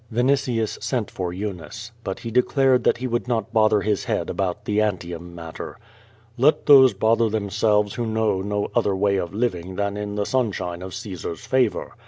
[0.11, 1.91] Vinitius sent for P^unice.
[2.03, 5.77] But he declared that he would not bother his head about the Antium matter.
[6.37, 10.81] "Let those bother themselves who know no other way of living than in the sunshine
[10.81, 11.91] of Caesars favor.